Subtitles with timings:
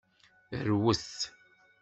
[0.69, 1.17] Rwet.